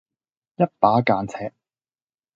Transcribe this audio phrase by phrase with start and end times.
[0.55, 1.53] 一把間尺